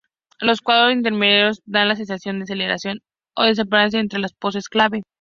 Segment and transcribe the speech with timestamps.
[0.39, 3.01] Los cuadros intermedios dan la sensación de aceleración
[3.35, 5.03] o desaceleración entre las poses clave.